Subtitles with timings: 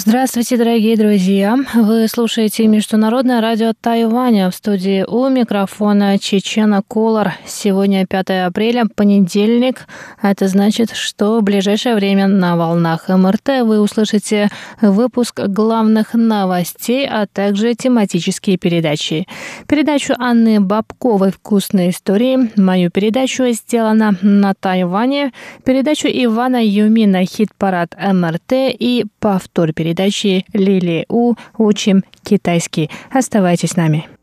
[0.00, 1.56] Здравствуйте, дорогие друзья!
[1.74, 7.32] Вы слушаете Международное радио Тайваня в студии у микрофона Чечена Колор.
[7.44, 9.88] Сегодня 5 апреля, понедельник.
[10.22, 14.50] Это значит, что в ближайшее время на волнах МРТ вы услышите
[14.80, 19.26] выпуск главных новостей, а также тематические передачи.
[19.66, 25.32] Передачу Анны Бабковой «Вкусные истории», мою передачу сделана на Тайване,
[25.64, 32.90] передачу Ивана Юмина «Хит-парад МРТ» и повтор передачи передачи Лили У «Учим китайский».
[33.10, 34.17] Оставайтесь с нами.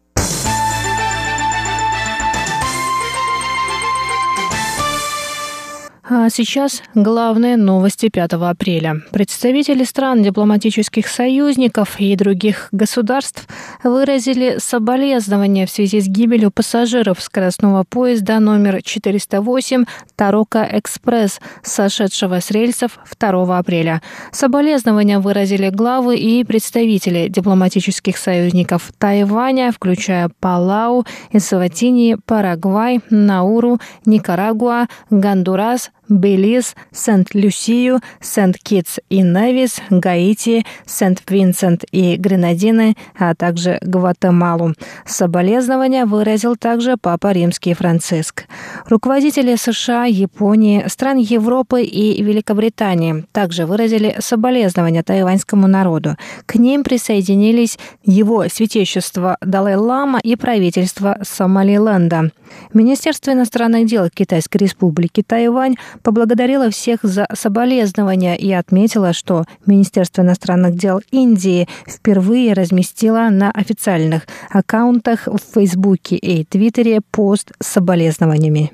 [6.07, 9.01] А сейчас главные новости 5 апреля.
[9.11, 13.47] Представители стран дипломатических союзников и других государств
[13.83, 19.85] выразили соболезнования в связи с гибелью пассажиров скоростного поезда номер 408
[20.15, 24.03] Тарока Экспресс, сошедшего с рельсов 2 апреля.
[24.31, 35.89] Соболезнования выразили главы и представители дипломатических союзников Тайваня, включая Палау, Эсватини, Парагвай, Науру, Никарагуа, Гондурас,
[36.09, 44.73] Белиз, Сент-Люсию, Сент-Китс и Невис, Гаити, Сент-Винсент и Гренадины, а также Гватемалу.
[45.05, 48.45] Соболезнования выразил также Папа Римский Франциск.
[48.87, 56.15] Руководители США, Японии, стран Европы и Великобритании также выразили соболезнования тайваньскому народу.
[56.45, 62.31] К ним присоединились его святейшество Далай-Лама и правительство Сомалиленда.
[62.73, 70.75] Министерство иностранных дел Китайской республики Тайвань поблагодарила всех за соболезнования и отметила, что Министерство иностранных
[70.75, 78.71] дел Индии впервые разместило на официальных аккаунтах в Фейсбуке и Твиттере пост с соболезнованиями.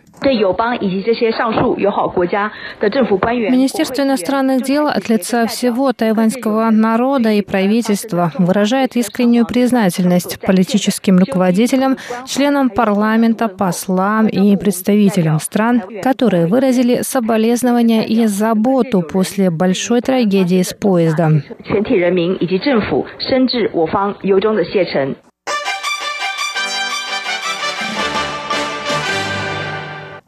[3.50, 11.98] Министерство иностранных дел от лица всего тайваньского народа и правительства выражает искреннюю признательность политическим руководителям,
[12.28, 20.74] членам парламента, послам и представителям стран, которые выразили соболезнования и заботу после большой трагедии с
[20.74, 21.42] поездом.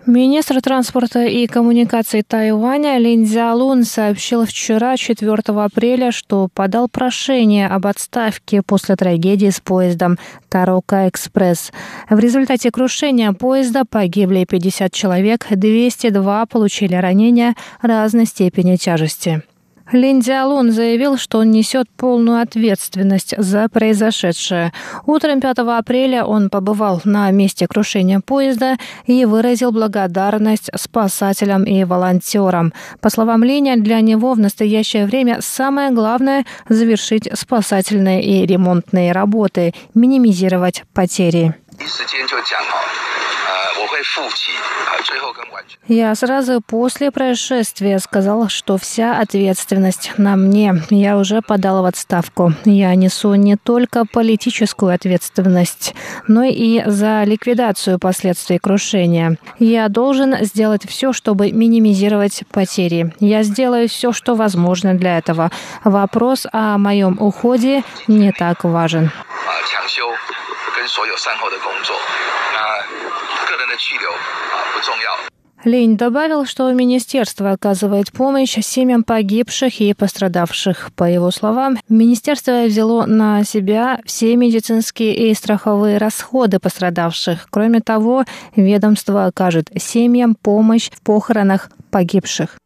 [0.05, 7.87] Министр транспорта и коммуникаций Тайваня Лин Цзялун сообщил вчера, 4 апреля, что подал прошение об
[7.87, 10.17] отставке после трагедии с поездом
[10.49, 11.71] Тарока Экспресс.
[12.09, 19.43] В результате крушения поезда погибли 50 человек, 202 получили ранения разной степени тяжести.
[19.91, 24.71] Лин Диалун заявил, что он несет полную ответственность за произошедшее.
[25.05, 32.73] Утром 5 апреля он побывал на месте крушения поезда и выразил благодарность спасателям и волонтерам.
[33.01, 39.73] По словам Линя, для него в настоящее время самое главное– завершить спасательные и ремонтные работы,
[39.93, 41.53] минимизировать потери.
[45.87, 50.75] Я сразу после происшествия сказал, что вся ответственность на мне.
[50.89, 52.53] Я уже подал в отставку.
[52.65, 55.93] Я несу не только политическую ответственность,
[56.27, 59.37] но и за ликвидацию последствий крушения.
[59.59, 63.13] Я должен сделать все, чтобы минимизировать потери.
[63.19, 65.51] Я сделаю все, что возможно для этого.
[65.83, 69.11] Вопрос о моем уходе не так важен.
[70.82, 71.96] 跟所有善后的工作。
[72.52, 75.38] 那个人的去留啊不重要。
[75.64, 80.90] Лень добавил, что министерство оказывает помощь семьям погибших и пострадавших.
[80.94, 87.48] По его словам, министерство взяло на себя все медицинские и страховые расходы пострадавших.
[87.50, 88.24] Кроме того,
[88.54, 92.56] ведомство окажет семьям помощь в похоронах погибших.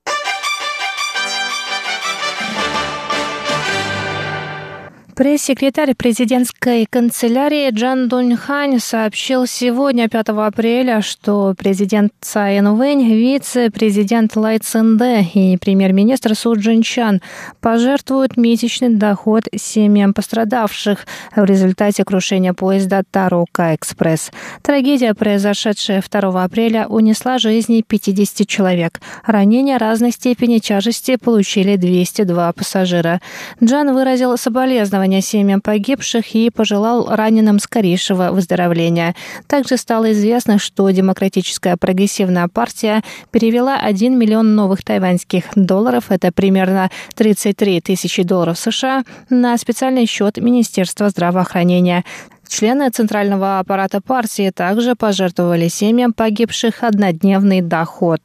[5.17, 14.59] Пресс-секретарь президентской канцелярии Джан Дуньхань сообщил сегодня, 5 апреля, что президент Цай Инвэнь, вице-президент Лай
[14.59, 17.23] Цинде и премьер-министр Су Джинчан
[17.61, 24.29] пожертвуют месячный доход семьям пострадавших в результате крушения поезда Тарока Экспресс.
[24.61, 29.01] Трагедия, произошедшая 2 апреля, унесла жизни 50 человек.
[29.25, 33.19] Ранения разной степени тяжести получили 202 пассажира.
[33.63, 39.15] Джан выразил соболезнования соболезнования семьям погибших и пожелал раненым скорейшего выздоровления.
[39.47, 43.01] Также стало известно, что Демократическая прогрессивная партия
[43.31, 50.37] перевела 1 миллион новых тайваньских долларов, это примерно 33 тысячи долларов США, на специальный счет
[50.37, 52.03] Министерства здравоохранения.
[52.47, 58.21] Члены Центрального аппарата партии также пожертвовали семьям погибших однодневный доход.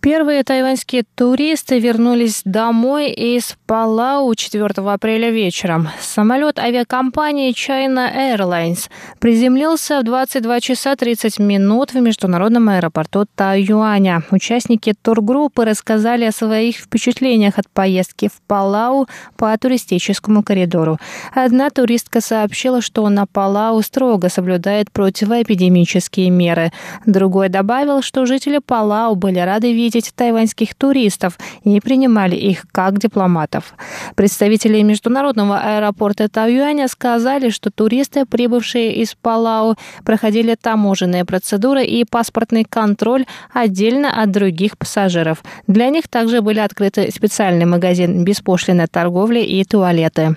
[0.00, 5.88] Первые тайваньские туристы вернулись домой из Палау 4 апреля вечером.
[6.00, 14.22] Самолет авиакомпании China Airlines приземлился в 22 часа 30 минут в международном аэропорту Тайюаня.
[14.30, 20.98] Участники тургруппы рассказали о своих впечатлениях от поездки в Палау по туристическому коридору.
[21.34, 26.70] Одна туристка сообщила, что на Палау строго соблюдает противоэпидемические меры.
[27.04, 32.98] Другой добавил, что жители Палау были рады видеть видеть тайваньских туристов и принимали их как
[32.98, 33.74] дипломатов.
[34.14, 42.64] Представители международного аэропорта Тайюаня сказали, что туристы, прибывшие из Палау, проходили таможенные процедуры и паспортный
[42.64, 43.24] контроль
[43.54, 45.42] отдельно от других пассажиров.
[45.66, 50.36] Для них также были открыты специальный магазин беспошлиной торговли и туалеты.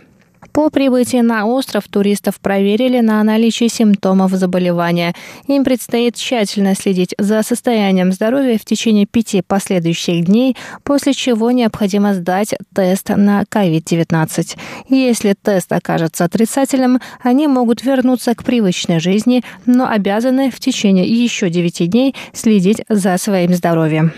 [0.53, 5.13] По прибытии на остров туристов проверили на наличие симптомов заболевания.
[5.47, 12.13] Им предстоит тщательно следить за состоянием здоровья в течение пяти последующих дней, после чего необходимо
[12.13, 14.57] сдать тест на COVID-19.
[14.89, 21.49] Если тест окажется отрицательным, они могут вернуться к привычной жизни, но обязаны в течение еще
[21.49, 24.11] девяти дней следить за своим здоровьем.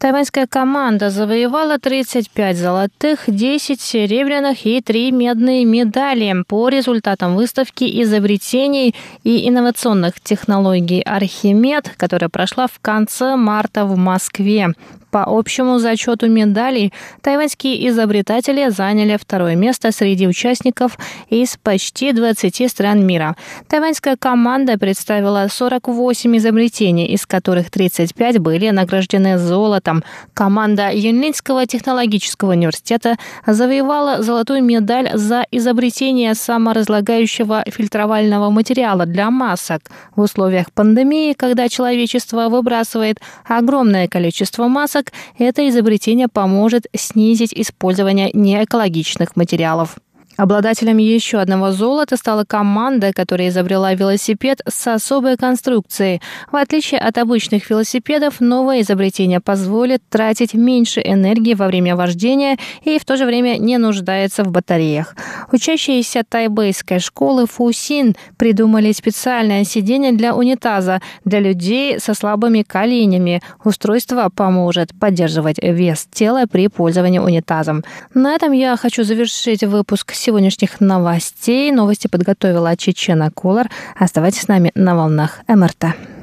[0.00, 8.94] Тайваньская команда завоевала 35 золотых, 10 серебряных и 3 медные медали по результатам выставки изобретений
[9.24, 14.72] и инновационных технологий «Архимед», которая прошла в конце марта в Москве.
[15.10, 20.98] По общему зачету медалей тайваньские изобретатели заняли второе место среди участников
[21.28, 23.36] из почти 20 стран мира.
[23.68, 30.04] Тайваньская команда представила 48 изобретений, из которых 35 были награждены золотом.
[30.34, 33.16] Команда Юнлинского технологического университета
[33.46, 39.82] завоевала золотую медаль за изобретение саморазлагающего фильтровального материала для масок.
[40.14, 48.30] В условиях пандемии, когда человечество выбрасывает огромное количество масок, масок, это изобретение поможет снизить использование
[48.32, 49.96] неэкологичных материалов.
[50.40, 56.22] Обладателем еще одного золота стала команда, которая изобрела велосипед с особой конструкцией.
[56.50, 62.98] В отличие от обычных велосипедов, новое изобретение позволит тратить меньше энергии во время вождения и
[62.98, 65.14] в то же время не нуждается в батареях.
[65.52, 73.42] Учащиеся тайбэйской школы Фусин придумали специальное сиденье для унитаза для людей со слабыми коленями.
[73.62, 77.84] Устройство поможет поддерживать вес тела при пользовании унитазом.
[78.14, 81.72] На этом я хочу завершить выпуск сегодня сегодняшних новостей.
[81.72, 83.68] Новости подготовила Чечена Кулар.
[83.98, 86.19] Оставайтесь с нами на волнах МРТ.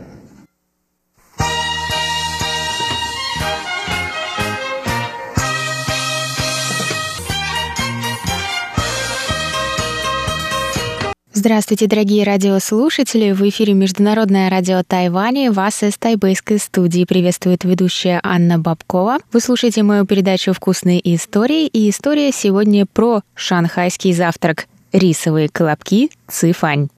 [11.39, 13.31] Здравствуйте, дорогие радиослушатели!
[13.31, 15.51] В эфире Международное радио Тайваня.
[15.51, 19.19] Вас из тайбэйской студии приветствует ведущая Анна Бабкова.
[19.31, 21.67] Вы слушаете мою передачу «Вкусные истории».
[21.67, 26.89] И история сегодня про шанхайский завтрак– рисовые колобки цифань.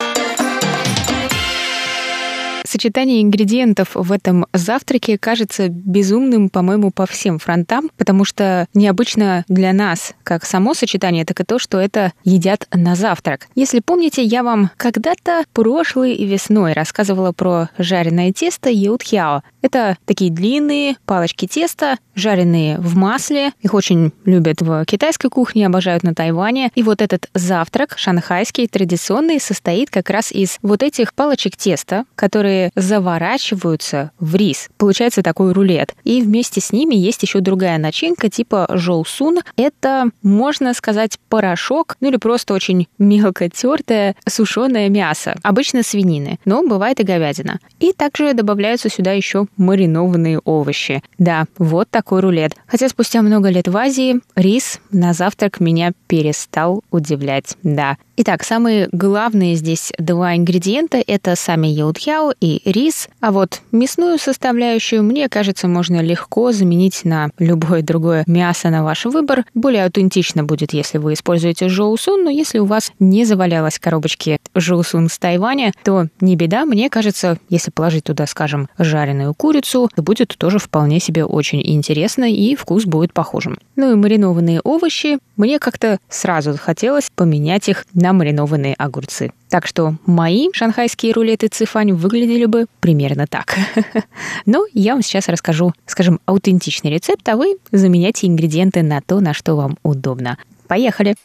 [2.69, 9.73] Сочетание ингредиентов в этом завтраке кажется безумным, по-моему, по всем фронтам, потому что необычно для
[9.73, 13.47] нас, как само сочетание, так и то, что это едят на завтрак.
[13.55, 19.41] Если помните, я вам когда-то прошлой весной рассказывала про жареное тесто Юдхяо.
[19.63, 23.51] Это такие длинные палочки теста, жареные в масле.
[23.61, 26.69] Их очень любят в китайской кухне, обожают на Тайване.
[26.75, 32.58] И вот этот завтрак шанхайский, традиционный, состоит как раз из вот этих палочек теста, которые
[32.75, 34.69] заворачиваются в рис.
[34.77, 35.93] Получается такой рулет.
[36.03, 39.39] И вместе с ними есть еще другая начинка типа жоусун.
[39.55, 45.35] Это, можно сказать, порошок, ну или просто очень мелко тертое сушеное мясо.
[45.43, 47.59] Обычно свинины, но бывает и говядина.
[47.79, 51.03] И также добавляются сюда еще маринованные овощи.
[51.17, 52.55] Да, вот такой рулет.
[52.67, 57.57] Хотя спустя много лет в Азии рис на завтрак меня перестал удивлять.
[57.63, 63.07] Да, Итак, самые главные здесь два ингредиента– это сами яутхяо и рис.
[63.21, 69.05] А вот мясную составляющую, мне кажется, можно легко заменить на любое другое мясо на ваш
[69.05, 69.45] выбор.
[69.53, 75.07] Более аутентично будет, если вы используете жоусун, но если у вас не завалялось коробочки жоусун
[75.07, 76.65] с Тайваня, то не беда.
[76.65, 82.29] Мне кажется, если положить туда, скажем, жареную курицу, то будет тоже вполне себе очень интересно
[82.29, 83.59] и вкус будет похожим.
[83.77, 85.19] Ну и маринованные овощи.
[85.39, 89.31] Мне как-то сразу захотелось поменять их на маринованные огурцы.
[89.47, 93.55] Так что мои шанхайские рулеты цифань выглядели бы примерно так.
[94.45, 99.33] Но я вам сейчас расскажу, скажем, аутентичный рецепт, а вы заменяйте ингредиенты на то, на
[99.33, 100.37] что вам удобно.
[100.67, 101.15] Поехали!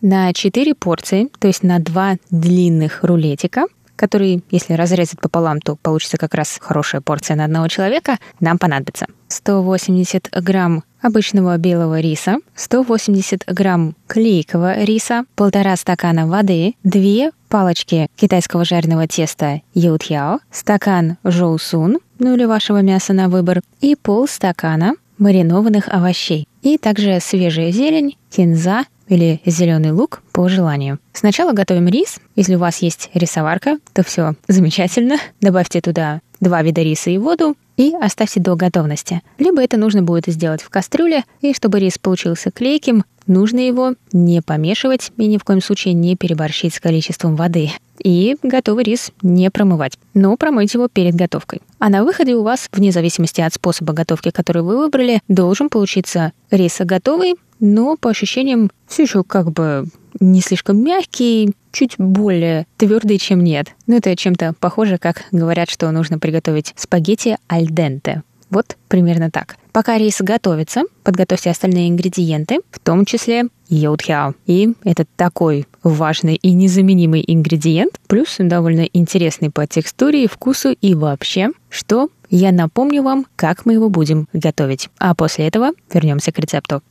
[0.00, 6.16] На 4 порции, то есть на 2 длинных рулетика, которые, если разрезать пополам, то получится
[6.16, 13.44] как раз хорошая порция на одного человека, нам понадобится 180 грамм обычного белого риса, 180
[13.46, 22.34] грамм клейкого риса, полтора стакана воды, две палочки китайского жареного теста ютьяо, стакан жоусун, ну
[22.34, 26.48] или вашего мяса на выбор, и полстакана маринованных овощей.
[26.62, 30.98] И также свежая зелень, кинза или зеленый лук по желанию.
[31.12, 32.18] Сначала готовим рис.
[32.36, 35.16] Если у вас есть рисоварка, то все замечательно.
[35.40, 39.22] Добавьте туда два вида риса и воду и оставьте до готовности.
[39.38, 44.42] Либо это нужно будет сделать в кастрюле, и чтобы рис получился клейким, нужно его не
[44.42, 47.70] помешивать и ни в коем случае не переборщить с количеством воды.
[48.02, 51.62] И готовый рис не промывать, но промыть его перед готовкой.
[51.78, 56.32] А на выходе у вас, вне зависимости от способа готовки, который вы выбрали, должен получиться
[56.50, 59.86] рис готовый, но по ощущениям все еще как бы
[60.18, 63.68] не слишком мягкий, чуть более твердый, чем нет.
[63.86, 68.22] Но это чем-то похоже, как говорят, что нужно приготовить спагетти аль денте.
[68.50, 69.56] Вот примерно так.
[69.72, 74.34] Пока рис готовится, подготовьте остальные ингредиенты, в том числе йодхяо.
[74.46, 80.94] И это такой важный и незаменимый ингредиент, плюс довольно интересный по текстуре и вкусу и
[80.94, 84.90] вообще, что я напомню вам, как мы его будем готовить.
[84.98, 86.82] А после этого вернемся к рецепту.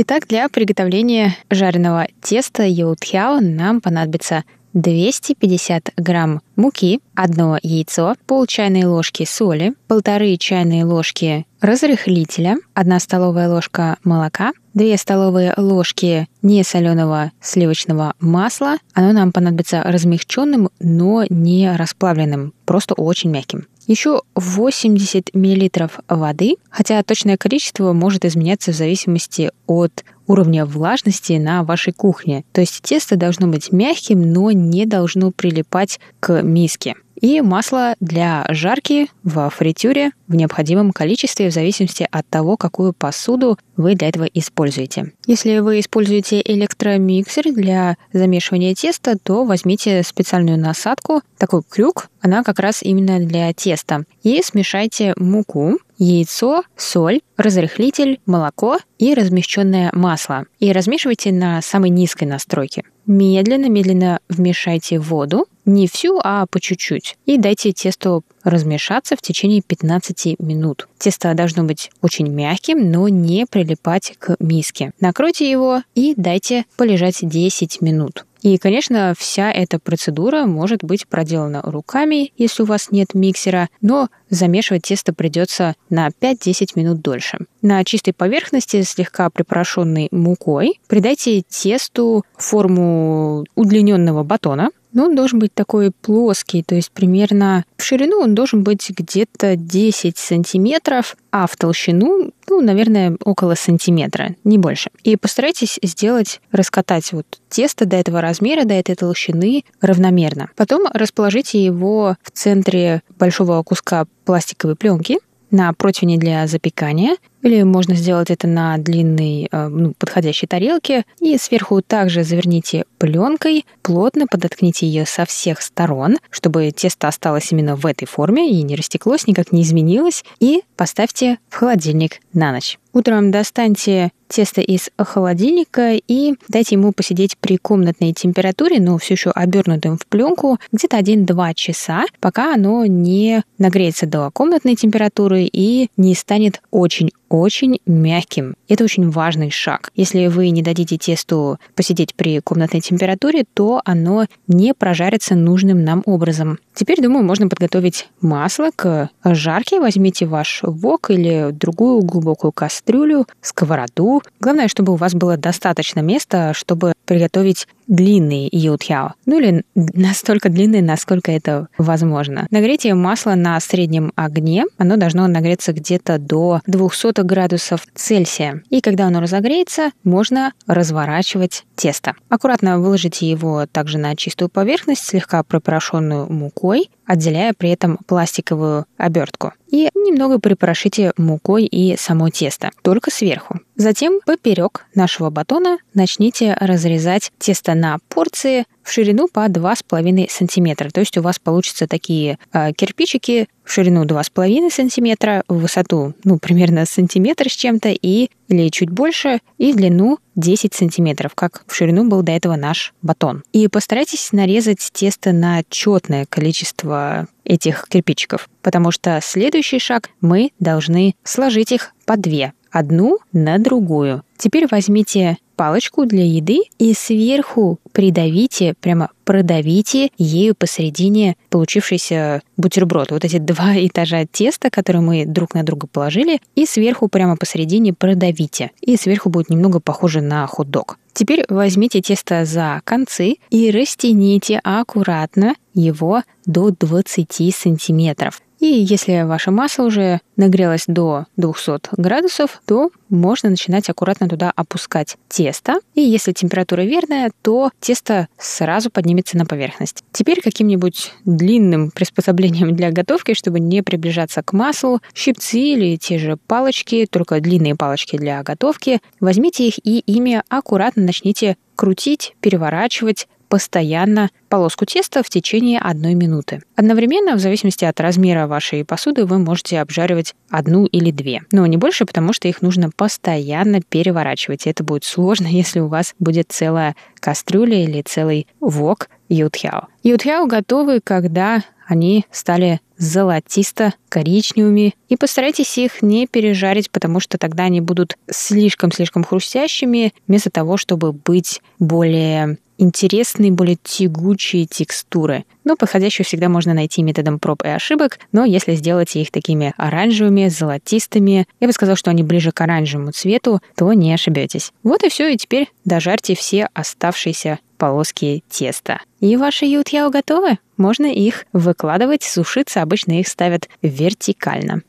[0.00, 8.84] Итак, для приготовления жареного теста йоутхяо нам понадобится 250 грамм муки, одно яйцо, пол чайной
[8.84, 18.14] ложки соли, полторы чайные ложки разрыхлителя, одна столовая ложка молока, 2 столовые ложки несоленого сливочного
[18.20, 18.76] масла.
[18.94, 23.66] Оно нам понадобится размягченным, но не расплавленным, просто очень мягким.
[23.88, 31.64] Еще 80 мл воды, хотя точное количество может изменяться в зависимости от уровня влажности на
[31.64, 32.44] вашей кухне.
[32.52, 38.44] То есть тесто должно быть мягким, но не должно прилипать к миске и масло для
[38.48, 44.24] жарки в фритюре в необходимом количестве в зависимости от того, какую посуду вы для этого
[44.24, 45.12] используете.
[45.26, 52.58] Если вы используете электромиксер для замешивания теста, то возьмите специальную насадку, такой крюк, она как
[52.58, 60.44] раз именно для теста, и смешайте муку, яйцо, соль, разрыхлитель, молоко и размещенное масло.
[60.58, 62.82] И размешивайте на самой низкой настройке.
[63.06, 67.16] Медленно-медленно вмешайте воду, не всю, а по чуть-чуть.
[67.26, 70.88] И дайте тесту размешаться в течение 15 минут.
[70.98, 74.92] Тесто должно быть очень мягким, но не прилипать к миске.
[75.00, 78.24] Накройте его и дайте полежать 10 минут.
[78.42, 84.08] И, конечно, вся эта процедура может быть проделана руками, если у вас нет миксера, но
[84.30, 87.38] замешивать тесто придется на 5-10 минут дольше.
[87.62, 95.54] На чистой поверхности, слегка припорошенной мукой, придайте тесту форму удлиненного батона, но он должен быть
[95.54, 101.56] такой плоский, то есть примерно в ширину он должен быть где-то 10 сантиметров, а в
[101.56, 104.90] толщину, ну, наверное, около сантиметра, не больше.
[105.04, 110.50] И постарайтесь сделать, раскатать вот тесто до этого размера, до этой толщины равномерно.
[110.56, 115.18] Потом расположите его в центре большого куска пластиковой пленки,
[115.50, 121.38] на противне для запекания, или можно сделать это на длинной, э, ну, подходящей тарелке, и
[121.38, 127.86] сверху также заверните пленкой, плотно подоткните ее со всех сторон, чтобы тесто осталось именно в
[127.86, 132.78] этой форме и не растеклось, никак не изменилось, и поставьте в холодильник на ночь.
[132.92, 139.30] Утром достаньте тесто из холодильника и дайте ему посидеть при комнатной температуре, но все еще
[139.30, 146.14] обернутым в пленку, где-то 1-2 часа, пока оно не нагреется до комнатной температуры и не
[146.14, 148.54] станет очень очень мягким.
[148.68, 149.90] Это очень важный шаг.
[149.94, 156.02] Если вы не дадите тесту посидеть при комнатной температуре, то оно не прожарится нужным нам
[156.06, 156.58] образом.
[156.74, 159.80] Теперь, думаю, можно подготовить масло к жарке.
[159.80, 164.22] Возьмите ваш вок или другую глубокую кастрюлю, сковороду.
[164.40, 169.14] Главное, чтобы у вас было достаточно места, чтобы приготовить длинный йотхяо.
[169.26, 172.46] Ну или настолько длинный, насколько это возможно.
[172.50, 174.64] Нагрейте масло на среднем огне.
[174.76, 178.62] Оно должно нагреться где-то до 200 градусов Цельсия.
[178.70, 182.14] И когда оно разогреется, можно разворачивать тесто.
[182.28, 189.52] Аккуратно выложите его также на чистую поверхность, слегка пропорошенную мукой, отделяя при этом пластиковую обертку.
[189.70, 193.60] И немного припорошите мукой и само тесто, только сверху.
[193.76, 200.88] Затем поперек нашего батона начните разрезать тесто на порции в ширину по 2,5 сантиметра.
[200.88, 206.38] То есть у вас получатся такие э, кирпичики в ширину 2,5 сантиметра, в высоту, ну,
[206.38, 211.74] примерно сантиметр с чем-то, и или чуть больше, и в длину 10 сантиметров, как в
[211.74, 213.42] ширину был до этого наш батон.
[213.52, 221.14] И постарайтесь нарезать тесто на четное количество этих кирпичиков, потому что следующий шаг мы должны
[221.24, 224.22] сложить их по две одну на другую.
[224.38, 233.10] Теперь возьмите палочку для еды и сверху придавите, прямо продавите ею посередине получившийся бутерброд.
[233.10, 237.92] Вот эти два этажа теста, которые мы друг на друга положили, и сверху прямо посередине
[237.92, 238.70] продавите.
[238.80, 240.96] И сверху будет немного похоже на хот-дог.
[241.12, 248.40] Теперь возьмите тесто за концы и растяните аккуратно его до 20 сантиметров.
[248.60, 255.16] И если ваша масса уже нагрелась до 200 градусов, то можно начинать аккуратно туда опускать
[255.28, 255.80] тесто.
[255.94, 260.02] И если температура верная, то тесто сразу поднимется на поверхность.
[260.12, 266.36] Теперь каким-нибудь длинным приспособлением для готовки, чтобы не приближаться к маслу, щипцы или те же
[266.36, 274.30] палочки, только длинные палочки для готовки, возьмите их и ими аккуратно начните крутить, переворачивать, постоянно
[274.48, 276.62] полоску теста в течение одной минуты.
[276.76, 281.42] Одновременно, в зависимости от размера вашей посуды, вы можете обжаривать одну или две.
[281.52, 284.66] Но не больше, потому что их нужно постоянно переворачивать.
[284.66, 289.88] И это будет сложно, если у вас будет целая кастрюля или целый вок ютхяо.
[290.02, 294.94] Ютхяо готовы, когда они стали золотисто-коричневыми.
[295.08, 301.12] И постарайтесь их не пережарить, потому что тогда они будут слишком-слишком хрустящими, вместо того, чтобы
[301.12, 305.44] быть более интересные, более тягучие текстуры.
[305.64, 310.48] Но подходящую всегда можно найти методом проб и ошибок, но если сделать их такими оранжевыми,
[310.48, 314.72] золотистыми, я бы сказал, что они ближе к оранжевому цвету, то не ошибетесь.
[314.82, 319.00] Вот и все, и теперь дожарьте все оставшиеся полоски теста.
[319.20, 320.58] И ваши ютьяо готовы?
[320.76, 324.82] Можно их выкладывать, сушиться, обычно их ставят вертикально.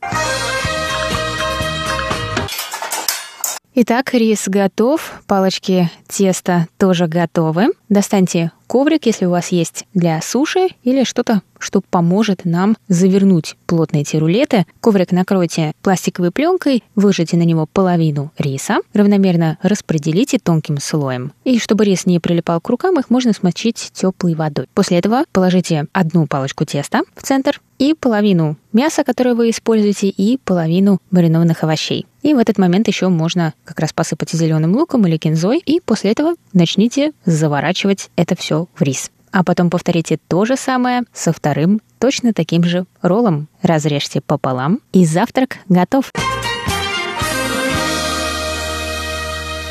[3.81, 7.67] Итак, рис готов, палочки теста тоже готовы.
[7.87, 14.03] Достаньте коврик, если у вас есть для суши или что-то, что поможет нам завернуть плотные
[14.03, 14.65] эти рулеты.
[14.79, 21.33] Коврик накройте пластиковой пленкой, выложите на него половину риса, равномерно распределите тонким слоем.
[21.43, 24.67] И чтобы рис не прилипал к рукам, их можно смочить теплой водой.
[24.73, 30.37] После этого положите одну палочку теста в центр и половину мяса, которое вы используете, и
[30.37, 32.05] половину маринованных овощей.
[32.21, 36.11] И в этот момент еще можно как раз посыпать зеленым луком или кинзой, и после
[36.11, 39.10] этого начните заворачивать это все в рис.
[39.32, 43.48] А потом повторите то же самое со вторым, точно таким же роллом.
[43.62, 46.12] Разрежьте пополам, и завтрак готов.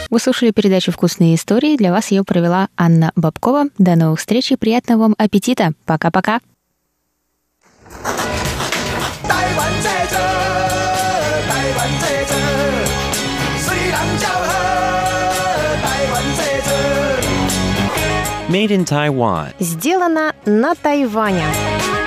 [0.10, 1.78] Вы слушали передачу «Вкусные истории».
[1.78, 3.65] Для вас ее провела Анна Бабкова.
[3.78, 5.73] До новых встреч и приятного вам аппетита.
[5.86, 6.39] Пока-пока.
[9.28, 10.07] 台湾这
[18.50, 19.52] Made in Taiwan.
[19.61, 21.97] Сделано на Тайване.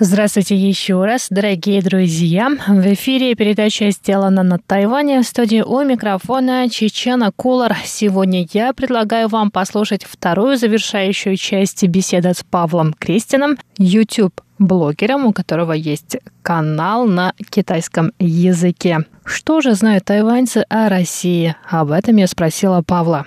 [0.00, 2.50] Здравствуйте еще раз, дорогие друзья.
[2.66, 7.76] В эфире передача «Сделана на Тайване» в студии у микрофона Чечена Кулар.
[7.84, 15.72] Сегодня я предлагаю вам послушать вторую завершающую часть беседы с Павлом Крестином, YouTube-блогером, у которого
[15.72, 19.06] есть канал на китайском языке.
[19.24, 21.54] Что же знают тайваньцы о России?
[21.70, 23.26] Об этом я спросила Павла.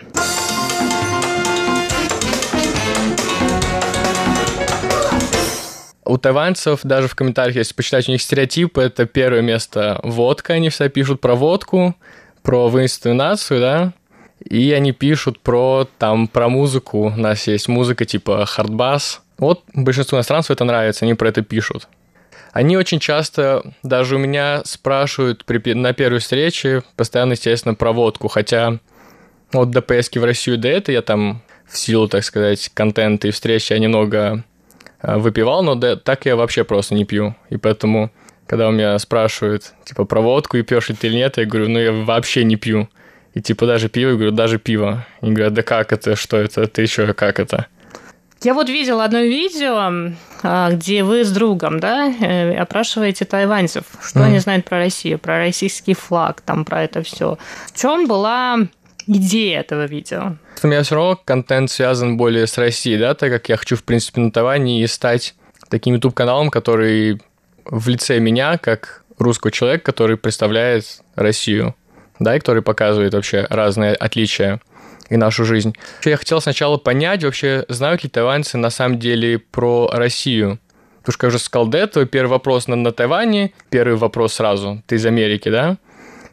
[6.08, 10.70] У тайваньцев даже в комментариях, если почитать у них стереотипы, это первое место водка, они
[10.70, 11.96] все пишут про водку,
[12.44, 13.94] про воинственную нацию, да,
[14.40, 19.22] и они пишут про, там, про музыку, у нас есть музыка типа хардбас.
[19.38, 21.90] Вот большинству иностранцев это нравится, они про это пишут.
[22.54, 28.30] Они очень часто, даже у меня спрашивают при, на первой встрече, постоянно, естественно, про водку,
[28.30, 28.80] хотя
[29.52, 33.32] вот до поездки в Россию до этого я там в силу, так сказать, контента и
[33.32, 34.46] встречи я немного
[35.02, 37.36] выпивал, но да, так я вообще просто не пью.
[37.50, 38.12] И поэтому
[38.48, 41.70] когда у меня спрашивают, типа, про водку и пьешь ли ты или нет, я говорю,
[41.70, 42.90] ну, я вообще не пью.
[43.34, 45.06] И типа даже пиво, я говорю, даже пиво.
[45.22, 47.68] И говорят, да как это, что это, ты еще как это?
[48.44, 54.20] Я вот видела одно видео, а, где вы с другом, да, э, опрашиваете тайваньцев, что
[54.20, 54.24] mm.
[54.24, 57.38] они знают про Россию, про российский флаг, там, про это все.
[57.74, 58.60] В чем была
[59.08, 60.38] идея этого видео?
[60.64, 63.84] У меня все равно контент связан более с Россией, да, так как я хочу, в
[63.84, 65.36] принципе, на Тайване и стать
[65.70, 67.22] таким YouTube-каналом, который
[67.66, 71.76] в лице меня, как русского человека, который представляет Россию,
[72.20, 74.62] да, и который показывает вообще разные отличия
[75.10, 75.76] и нашу жизнь.
[76.04, 80.60] Я хотел сначала понять, вообще знают ли тайваньцы на самом деле про Россию.
[81.00, 84.84] Потому что, как уже сказал до этого, первый вопрос на, на Тайване, первый вопрос сразу,
[84.88, 85.78] ты из Америки, да?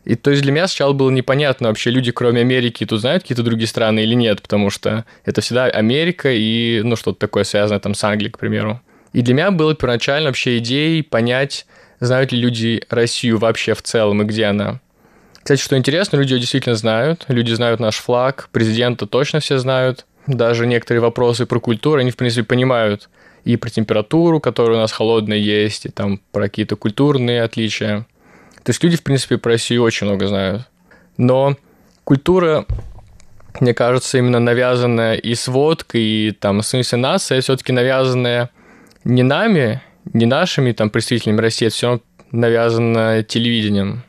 [0.04, 3.42] И то есть для меня сначала было непонятно, вообще люди, кроме Америки, тут знают какие-то
[3.42, 7.94] другие страны или нет, потому что это всегда Америка и, ну, что-то такое связанное там
[7.94, 8.80] с Англией, к примеру.
[9.12, 11.66] И для меня было первоначально вообще идеей понять,
[12.00, 14.80] знают ли люди Россию вообще в целом и где она.
[15.44, 17.26] Кстати, что интересно, люди действительно знают.
[17.28, 20.06] Люди знают наш флаг, президента точно все знают.
[20.26, 23.10] Даже некоторые вопросы про культуру они, в принципе, понимают.
[23.44, 28.06] И про температуру, которая у нас холодная есть, и там про какие-то культурные отличия.
[28.64, 30.68] То есть люди, в принципе, про Россию очень много знают.
[31.16, 31.56] Но
[32.04, 32.66] культура,
[33.60, 38.50] мне кажется, именно навязанная и с водкой, и там, смысле, нация, все-таки навязанная
[39.04, 42.00] не нами, не нашими там представителями России, это все
[42.32, 44.02] навязано телевидением.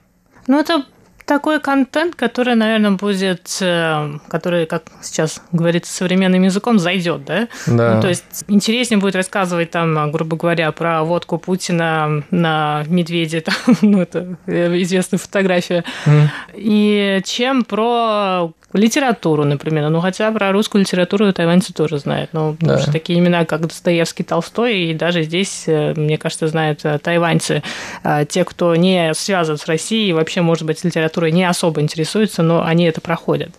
[0.47, 0.85] Ну, это
[1.25, 7.47] такой контент, который, наверное, будет, э, который, как сейчас говорится современным языком, зайдет, да?
[7.67, 7.95] Да.
[7.95, 13.55] Ну, то есть интереснее будет рассказывать там, грубо говоря, про водку Путина на медведе, там,
[13.81, 16.27] ну, это известная фотография, mm.
[16.55, 19.89] и чем про литературу, например.
[19.89, 22.31] Ну, хотя про русскую литературу тайваньцы тоже знают.
[22.33, 22.81] Ну, потому да.
[22.81, 27.63] что такие имена, как Достоевский, Толстой, и даже здесь, э, мне кажется, знают э, тайваньцы.
[28.03, 30.83] А те, кто не связан с Россией, вообще, может быть,
[31.15, 33.51] литературой не особо интересуются, но они это проходят.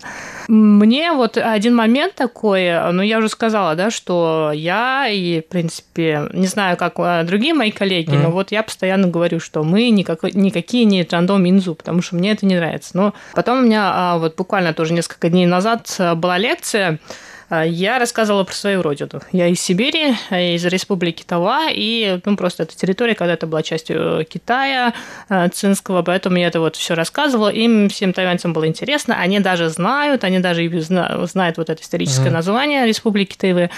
[0.47, 6.29] Мне вот один момент такой, ну, я уже сказала, да, что я и, в принципе,
[6.33, 8.23] не знаю, как а, другие мои коллеги, mm.
[8.23, 12.31] но вот я постоянно говорю, что мы никак, никакие не Джандо Минзу, потому что мне
[12.31, 12.91] это не нравится.
[12.93, 16.99] Но потом у меня а, вот буквально тоже несколько дней назад была лекция,
[17.49, 19.21] я рассказывала про свою родину.
[19.31, 24.93] Я из Сибири, из республики Тава, и ну, просто эта территория когда-то была частью Китая,
[25.29, 27.47] а, цинского, поэтому я это вот все рассказывала.
[27.47, 32.31] Им всем тайваньцам было интересно, они даже знают, они даже знают вот это историческое mm-hmm.
[32.31, 33.69] название республики Тайвы.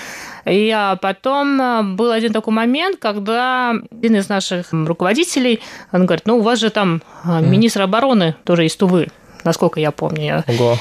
[0.45, 5.59] И а, потом был один такой момент, когда один из наших руководителей,
[5.91, 9.09] он говорит, ну, у вас же там министр обороны тоже из Тувы
[9.45, 10.43] насколько я помню.
[10.47, 10.77] Ого.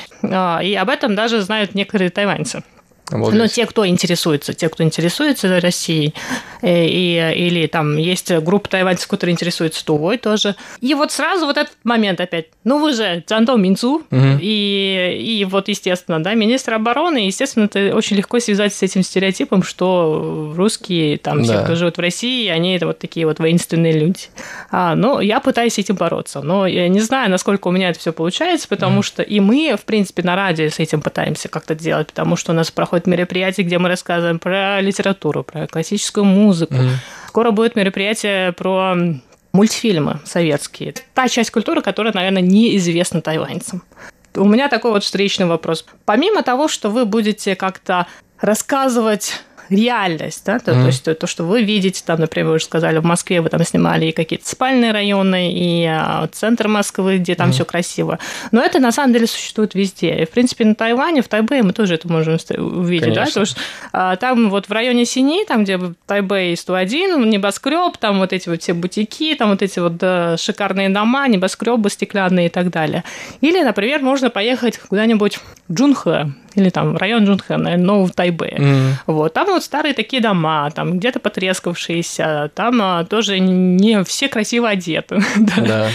[0.60, 2.64] И об этом даже знают некоторые тайваньцы.
[3.10, 3.38] Обалдеть.
[3.38, 6.14] Ну, те, кто интересуется, те, кто интересуется Россией,
[6.60, 10.56] э, и, или там есть группа тайваньцев, которые интересуются Тувой тоже.
[10.80, 12.46] И вот сразу вот этот момент опять.
[12.64, 14.38] Ну, вы же Цзандо Минцу, угу.
[14.40, 19.62] и, и вот, естественно, да, министр обороны, естественно, это очень легко связать с этим стереотипом,
[19.62, 21.60] что русские, там, да.
[21.60, 24.24] те, кто живут в России, они это вот такие вот воинственные люди.
[24.70, 27.98] А, ну, я пытаюсь с этим бороться, но я не знаю, насколько у меня это
[27.98, 29.02] все получается, потому угу.
[29.02, 32.54] что и мы, в принципе, на радио с этим пытаемся как-то делать, потому что у
[32.54, 36.74] нас проходит проходит мероприятие, где мы рассказываем про литературу, про классическую музыку.
[36.74, 36.90] Mm.
[37.28, 38.96] Скоро будет мероприятие про
[39.52, 40.94] мультфильмы советские.
[41.14, 43.82] Та часть культуры, которая, наверное, неизвестна тайваньцам.
[44.34, 45.84] У меня такой вот встречный вопрос.
[46.04, 48.06] Помимо того, что вы будете как-то
[48.40, 50.80] рассказывать реальность, да, то, mm-hmm.
[50.80, 53.48] то есть то, то, что вы видите, там, например, вы уже сказали, в Москве вы
[53.48, 57.52] там снимали и какие-то спальные районы, и а, центр Москвы, где там mm-hmm.
[57.52, 58.18] все красиво.
[58.52, 60.22] Но это на самом деле существует везде.
[60.22, 63.14] И, в принципе, на Тайване, в Тайбэе мы тоже это можем увидеть, Конечно.
[63.14, 63.60] да, потому что
[63.92, 68.62] а, там вот в районе Синьи, там, где Тайбэй 101, небоскреб, там вот эти вот
[68.62, 73.04] все бутики, там вот эти вот да, шикарные дома, небоскребы стеклянные и так далее.
[73.40, 78.56] Или, например, можно поехать куда-нибудь в Джунхэ, или там район Джунхэн, Новый Тайбэй.
[78.58, 78.92] Мм.
[79.06, 84.68] Вот, там вот старые такие дома, там где-то потрескавшиеся, там а, тоже не все красиво
[84.68, 85.20] одеты.
[85.36, 85.88] да.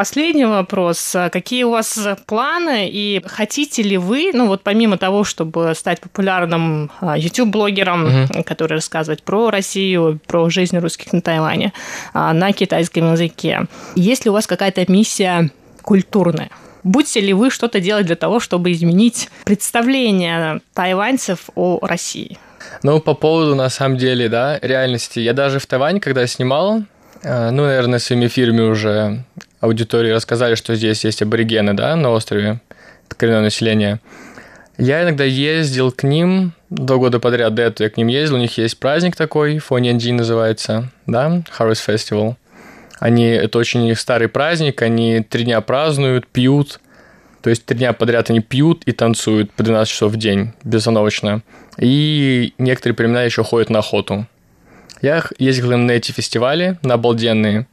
[0.00, 1.14] Последний вопрос.
[1.30, 6.90] Какие у вас планы и хотите ли вы, ну вот помимо того, чтобы стать популярным
[7.02, 8.42] а, YouTube-блогером, угу.
[8.44, 11.74] который рассказывает про Россию, про жизнь русских на Тайване
[12.14, 15.50] а, на китайском языке, есть ли у вас какая-то миссия
[15.82, 16.48] культурная?
[16.82, 22.38] Будете ли вы что-то делать для того, чтобы изменить представление тайваньцев о России?
[22.82, 25.18] Ну, по поводу, на самом деле, да, реальности.
[25.18, 26.84] Я даже в Тайване, когда снимал,
[27.22, 29.24] а, ну, наверное, своими эфирами уже
[29.60, 32.60] аудитории рассказали, что здесь есть аборигены, да, на острове,
[33.06, 34.00] это коренное население.
[34.78, 38.40] Я иногда ездил к ним два года подряд до этого я к ним ездил, у
[38.40, 42.36] них есть праздник такой, Фоньянджи называется, да, Harvest Festival.
[42.98, 46.80] Они, это очень старый праздник, они три дня празднуют, пьют,
[47.42, 51.42] то есть три дня подряд они пьют и танцуют по 12 часов в день, безостановочно.
[51.78, 54.26] И некоторые племена еще ходят на охоту.
[55.00, 57.66] Я ездил на эти фестивали, на обалденные.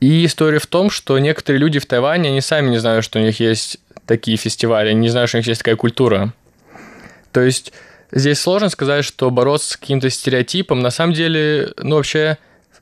[0.00, 3.22] И история в том, что некоторые люди в Тайване, они сами не знают, что у
[3.22, 6.32] них есть такие фестивали, они не знают, что у них есть такая культура.
[7.32, 7.72] То есть
[8.12, 10.80] здесь сложно сказать, что бороться с каким-то стереотипом.
[10.80, 12.38] На самом деле, ну вообще,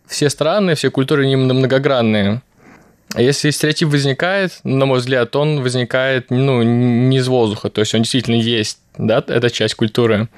[0.07, 2.43] все страны, все культуры не многогранные.
[3.15, 7.95] А если стереотип возникает, на мой взгляд, он возникает ну, не из воздуха, то есть
[7.95, 10.29] он действительно есть, да, это часть культуры.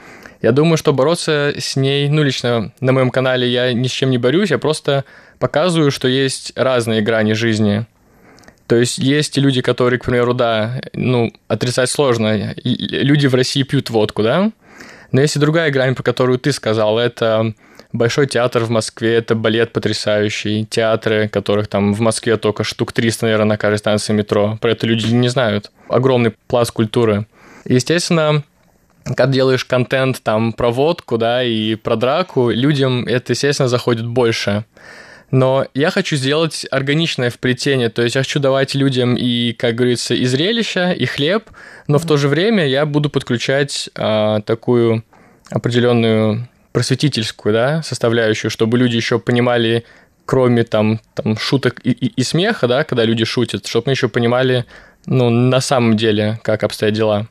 [0.42, 4.10] Я думаю, что бороться с ней, ну, лично на моем канале я ни с чем
[4.10, 5.04] не борюсь, я просто
[5.38, 7.86] показываю, что есть разные грани жизни.
[8.66, 12.54] То есть есть люди, которые, к примеру, да, ну, отрицать сложно.
[12.64, 14.52] Люди в России пьют водку, да?
[15.10, 17.54] Но есть и другая грань, про которую ты сказал, это
[17.92, 23.24] Большой театр в Москве, это балет потрясающий, театры, которых там в Москве только штук 300,
[23.24, 24.58] наверное, на каждой станции метро.
[24.60, 25.70] Про это люди не знают.
[25.88, 27.26] Огромный пласт культуры.
[27.64, 28.44] Естественно,
[29.04, 34.66] когда делаешь контент там про водку, да, и про драку, людям это, естественно, заходит больше.
[35.30, 40.14] Но я хочу сделать органичное вплетение, то есть я хочу давать людям и, как говорится,
[40.14, 41.50] и зрелище, и хлеб,
[41.86, 45.04] но в то же время я буду подключать а, такую
[45.50, 49.84] определенную просветительскую, да, составляющую, чтобы люди еще понимали,
[50.24, 54.08] кроме там, там шуток и, и, и смеха, да, когда люди шутят, чтобы мы еще
[54.08, 54.64] понимали,
[55.04, 57.28] ну, на самом деле, как обстоят дела.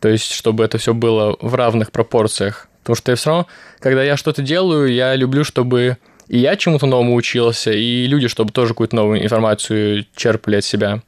[0.00, 2.68] То есть, чтобы это все было в равных пропорциях.
[2.82, 3.46] Потому что я все равно,
[3.80, 8.52] когда я что-то делаю, я люблю, чтобы и я чему-то новому учился, и люди, чтобы
[8.52, 11.02] тоже какую-то новую информацию черпали от себя.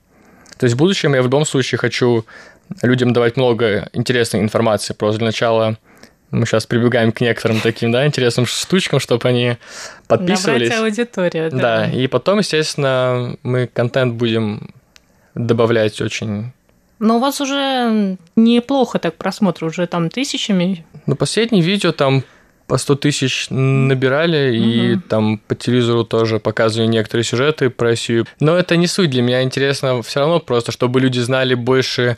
[0.59, 2.25] То есть в будущем я в любом случае хочу
[2.83, 4.95] людям давать много интересной информации.
[4.95, 5.79] Просто для начала
[6.31, 9.57] мы сейчас прибегаем к некоторым таким, да, интересным штучкам, чтобы они
[10.07, 10.71] подписывались.
[10.71, 11.59] Набрать аудиторию, да.
[11.59, 14.71] Да, и потом, естественно, мы контент будем
[15.35, 16.53] добавлять очень...
[16.99, 20.85] Но у вас уже неплохо так просмотры, уже там тысячами.
[21.07, 22.25] Ну, последнее видео там
[22.71, 24.65] по 100 тысяч набирали, угу.
[24.65, 28.27] и там по телевизору тоже показывали некоторые сюжеты про Россию.
[28.39, 32.17] Но это не суть для меня интересно все равно просто, чтобы люди знали больше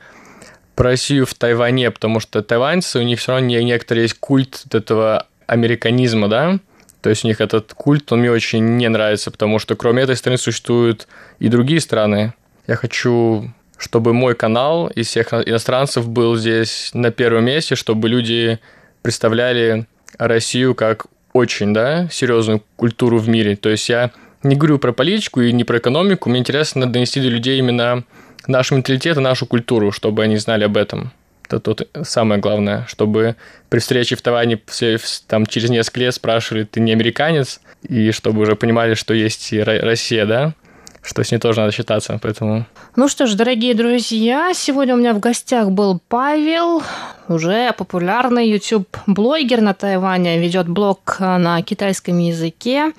[0.75, 5.27] про Россию в Тайване, потому что тайваньцы, у них все равно некоторый есть культ этого
[5.47, 6.59] американизма, да,
[7.01, 10.17] то есть у них этот культ, он мне очень не нравится, потому что кроме этой
[10.17, 12.35] страны существуют и другие страны.
[12.67, 18.59] Я хочу, чтобы мой канал из всех иностранцев был здесь на первом месте, чтобы люди
[19.01, 19.87] представляли
[20.19, 23.57] Россию как очень, да, серьезную культуру в мире.
[23.57, 24.11] То есть я
[24.43, 28.05] не говорю про политику и не про экономику, мне интересно донести до людей именно
[28.47, 31.13] наш менталитет и нашу культуру, чтобы они знали об этом.
[31.47, 33.37] Это тут самое главное, чтобы
[33.69, 38.43] при встрече в Тайване все там через несколько лет спрашивали, ты не американец, и чтобы
[38.43, 40.55] уже понимали, что есть и Россия, да?
[41.03, 42.65] Что с ней тоже надо считаться, поэтому...
[42.97, 46.83] Ну что ж, дорогие друзья, сегодня у меня в гостях был Павел,
[47.29, 52.93] уже популярный YouTube-блогер на Тайване, ведет блог на китайском языке,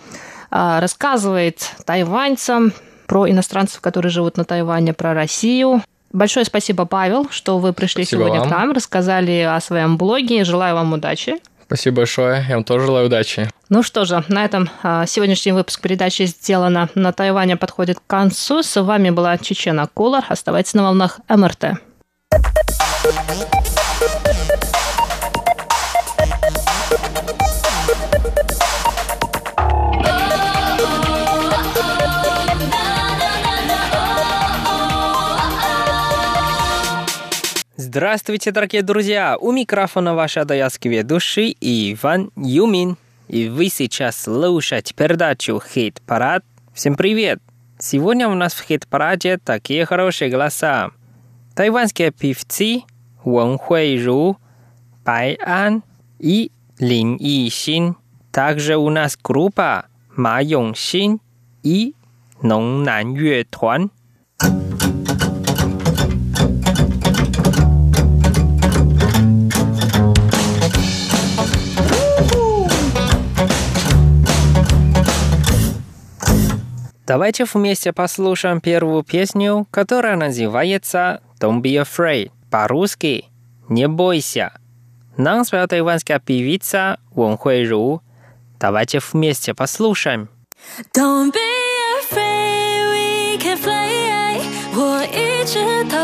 [0.51, 2.73] а, рассказывает тайваньцам
[3.07, 5.81] про иностранцев, которые живут на Тайване, про Россию.
[6.11, 8.49] Большое спасибо, Павел, что вы пришли спасибо сегодня вам.
[8.49, 10.43] к нам, рассказали о своем блоге.
[10.43, 11.37] Желаю вам удачи.
[11.65, 12.45] Спасибо большое.
[12.47, 13.49] Я вам тоже желаю удачи.
[13.73, 18.61] Ну что же, на этом а, сегодняшний выпуск передачи «Сделано на Тайване» подходит к концу.
[18.61, 20.23] С вами была Чечена Кулар.
[20.29, 21.79] Оставайтесь на волнах МРТ.
[37.75, 39.35] Здравствуйте, дорогие друзья!
[39.39, 42.97] У микрофона ваш адаятский ведущий Иван Юмин.
[43.27, 46.43] И вы сейчас слушаете передачу «Хит-парад».
[46.73, 47.41] Всем привет!
[47.79, 50.91] Сегодня у нас в хит-параде такие хорошие голоса.
[51.55, 52.83] Тайванские певцы
[53.23, 54.37] Вон Хуэйру,
[55.05, 55.83] Бай Ан
[56.19, 57.95] и Лин Ишин.
[58.31, 61.21] Также у нас группа Ма Йонсин
[61.63, 61.95] и
[62.41, 63.91] Ноннан Юэ Туан.
[77.06, 82.30] Давайте вместе послушаем первую песню, которая называется «Don't be afraid».
[82.50, 83.24] По-русски
[83.68, 84.52] «Не бойся».
[85.16, 88.02] Нам спела тайванская певица Вон Хуэйру.
[88.60, 90.28] Давайте вместе послушаем.
[90.94, 91.38] Don't be
[92.02, 94.40] afraid, we can fly.
[94.74, 96.01] 我一直都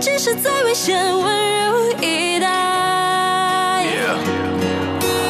[0.00, 2.48] 界，即使再危险，温柔以待。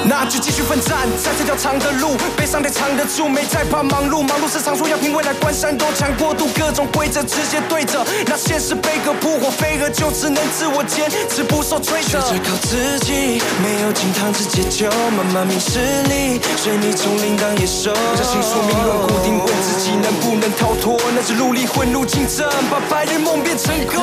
[0.04, 12.20] 那就继续奋战，在这条长的路，悲伤得藏得住，没再怕忙碌，忙碌是常说要凭未来关山多强过度，各种规则直接对着，那现实悲歌扑火飞蛾，就只能自我坚持，不受摧折。
[12.20, 17.94] 学着靠自己，没有金汤匙解救，慢慢明事理，随你丛林当野兽。
[18.16, 24.02] 相信宿命论固定，问自己能不能逃脱，那是努力混入竞争，把白日梦变成功。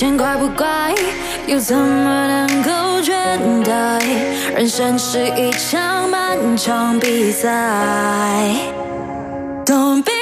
[0.00, 0.94] 见怪不怪，
[1.46, 2.70] 又怎么能够
[3.02, 3.12] 倦
[3.62, 4.00] 怠？
[4.54, 7.48] 人生是一场漫长比赛。
[9.66, 10.19] Don't be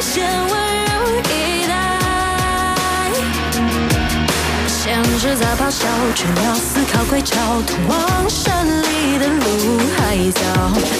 [0.00, 0.90] 现，温柔
[1.28, 1.72] 以待。
[4.66, 8.50] 现实在咆哮，却要思考归巢，通往胜
[8.82, 10.40] 利的路还早。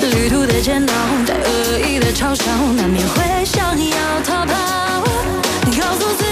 [0.03, 0.93] 旅途的煎熬，
[1.27, 2.45] 带恶意的嘲笑，
[2.77, 4.55] 难免会想要逃跑。
[5.79, 6.30] 告诉自己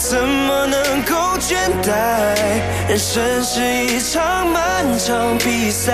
[0.00, 2.34] 怎么能够倦怠？
[2.88, 5.92] 人生是一场漫长比赛。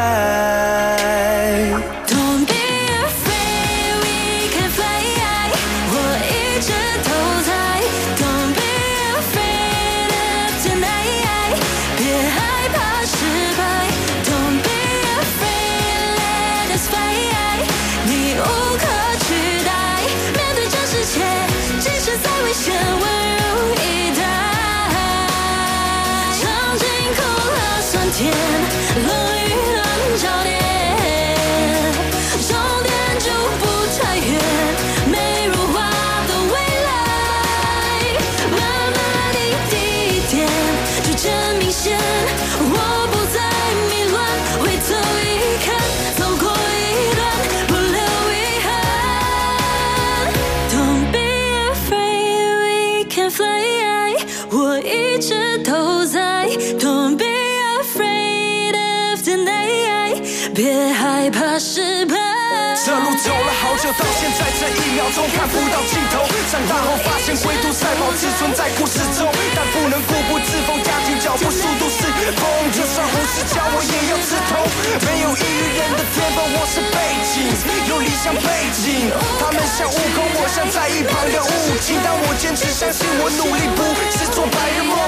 [65.07, 66.27] 这一秒钟看不到尽头。
[66.51, 72.43] 长大后发现龟兔赛跑只存在故事中，但不能固步自封，加紧脚步，速度是风。
[72.73, 74.59] 就算胡适教我也要刺痛，
[75.07, 77.47] 没有异于人的天分，我是背景，
[77.89, 78.43] 有理想背
[78.75, 79.11] 景。
[79.39, 84.99] 他们像悟空，我像在一旁的悟净，但我坚持相信，我努力不是做白日梦，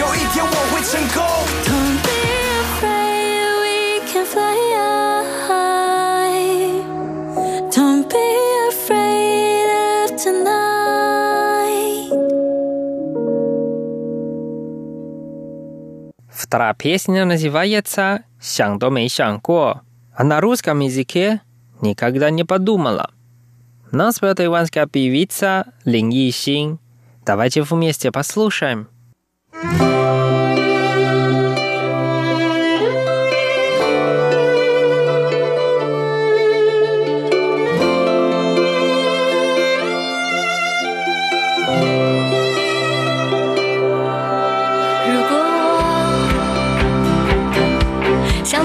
[0.00, 1.22] 有一天我会成功。
[1.62, 2.10] Don't be
[2.74, 4.73] afraid, we can fly
[16.54, 21.40] Вторая песня называется «Сян до мэй сян а на русском языке
[21.80, 23.10] «Никогда не подумала».
[23.90, 26.78] Нас поет иванская певица Лин Йи
[27.26, 28.86] Давайте вместе послушаем.
[29.52, 30.03] Thank.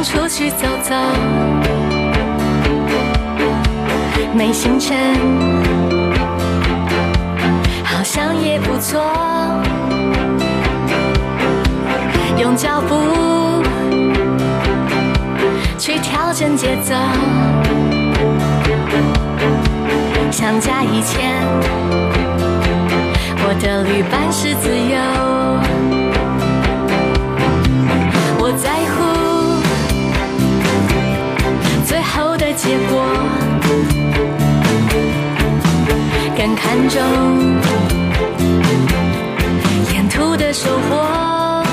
[0.02, 0.96] 想出去走走，
[4.34, 4.96] 没行程，
[7.84, 9.02] 好像也不错。
[12.38, 12.96] 用脚步。
[15.78, 16.96] 去调整节奏，
[36.90, 37.00] 中，
[39.94, 41.64] 沿途的收获，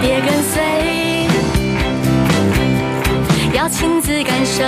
[0.00, 0.62] 别跟随，
[3.52, 4.62] 要亲自感受。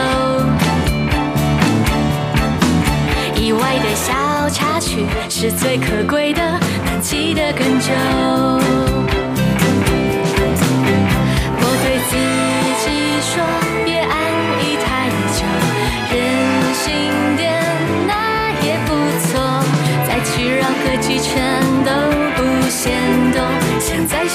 [3.41, 6.43] 意外的小插曲是最可贵的，
[6.87, 8.86] 能记得更久。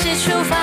[0.04, 0.61] 是出发。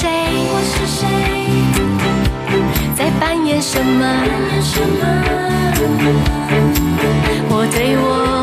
[0.00, 0.08] 谁？
[0.08, 1.04] 我是谁？
[2.96, 4.02] 在扮演什么？
[4.62, 4.98] 什么
[7.50, 8.39] 我对我。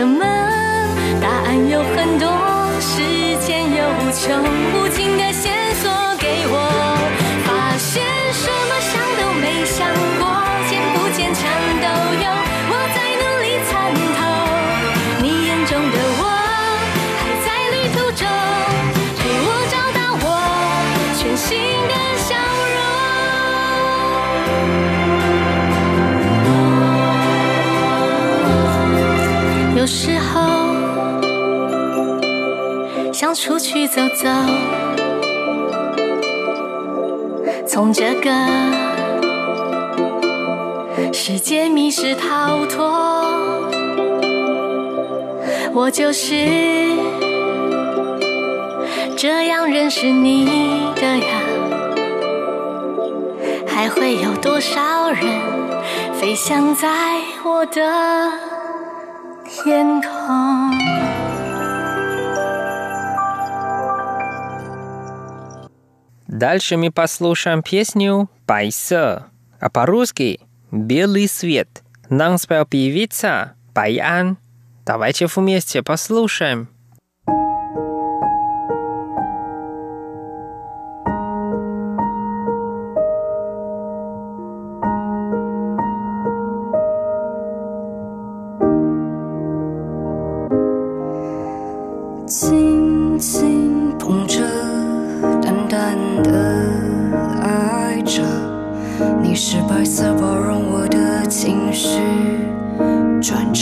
[0.00, 0.49] 什么
[29.80, 30.42] 有时候
[33.14, 34.28] 想出去走走
[37.66, 38.30] 从这个
[41.14, 42.90] 世界迷失逃脱
[45.72, 46.34] 我就是
[49.16, 50.44] 这样认识你
[50.94, 51.24] 的人
[53.66, 55.24] 还会有多少人
[56.20, 56.86] 飞翔在
[57.42, 58.49] 我的
[59.64, 60.70] 健康。
[66.26, 69.24] Дальше мы послушаем песню «Байсе»,
[69.58, 70.40] а по-русски
[70.70, 71.82] «Белый свет».
[72.08, 74.38] Нам спел певица Пайан.
[74.86, 76.68] Давайте вместе послушаем.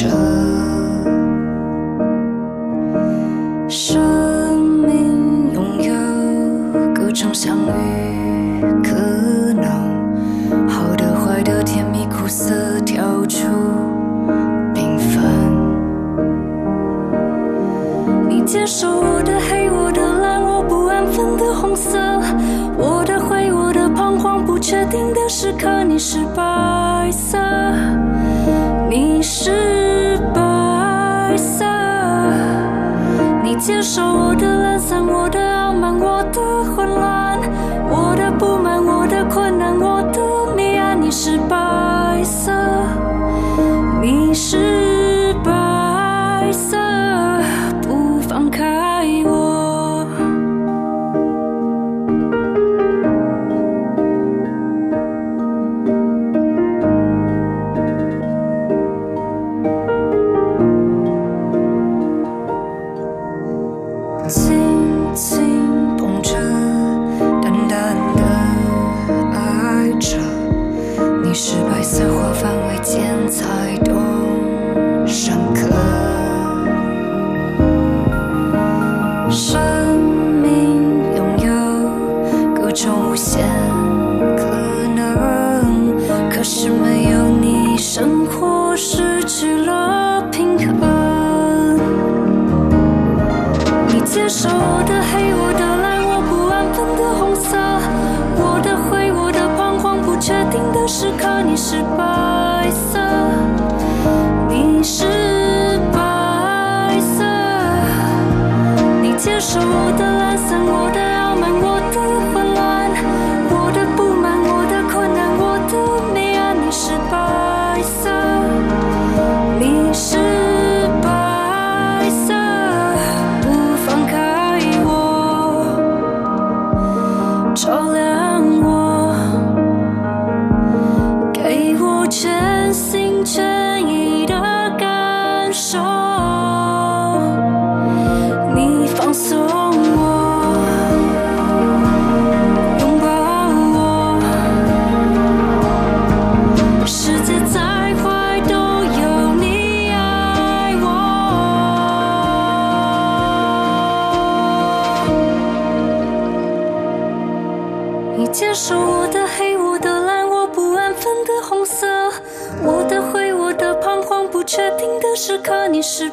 [0.00, 0.06] 这
[3.68, 4.00] 生
[4.86, 5.92] 命拥有
[6.94, 8.94] 各种相遇，可
[9.54, 13.48] 能好的、坏的、甜蜜、苦涩、跳出、
[14.72, 15.20] 缤纷。
[18.28, 21.98] 你接受我的黑，我的蓝，我不安分的红色，
[22.76, 27.36] 我的灰，我的彷徨，不确定的时刻，你是白色，
[28.88, 29.77] 你是。
[33.68, 34.07] 牵手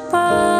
[0.08, 0.55] apart.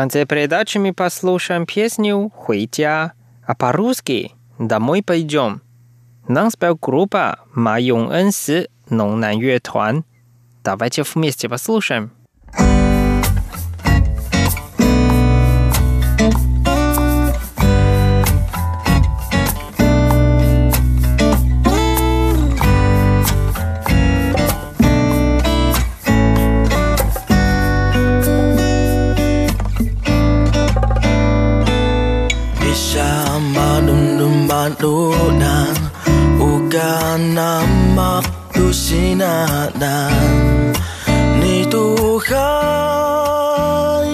[0.00, 3.12] конце передачи мы послушаем песню «Хуйтя»,
[3.44, 5.60] а по-русски «Домой пойдем».
[6.26, 10.06] Нам спел группа «Ма Юн Эн Си» Нуннан Юэ Туан.
[10.64, 12.12] Давайте вместе послушаем.
[38.72, 40.14] sinadan
[41.42, 42.30] ni Tuhan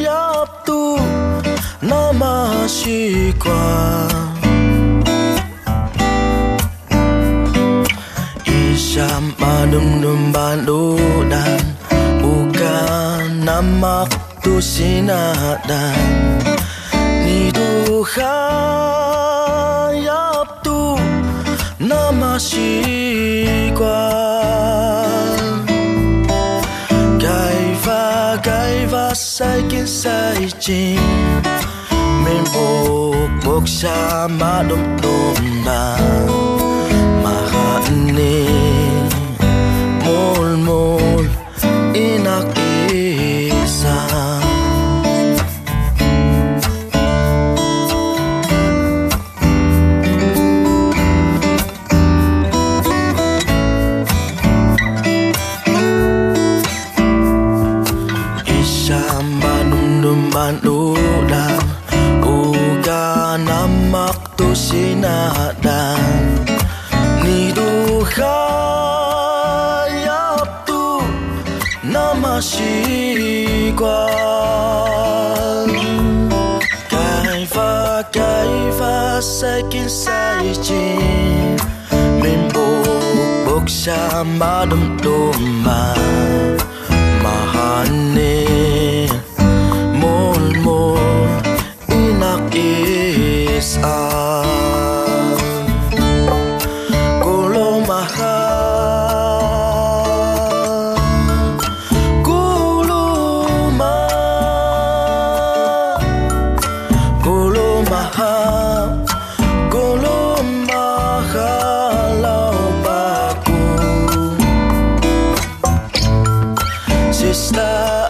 [0.00, 0.96] yaitu
[1.84, 4.08] nama Sikwa
[8.48, 10.96] Isyam adum dum bandu
[11.28, 11.60] dan,
[12.24, 14.08] bukan nama
[14.40, 16.00] tu sinadan
[17.24, 18.30] ni Tuhan
[20.00, 20.96] yaitu
[21.76, 24.35] nama Sikwa
[29.36, 30.96] 살길 살지
[32.24, 35.94] 밀복 복사 맛없던 나
[37.22, 38.55] 마하니
[83.86, 85.18] sa ma dum do
[85.64, 85.80] ma